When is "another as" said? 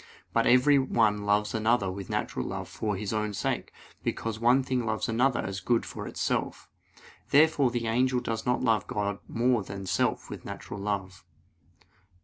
5.07-5.59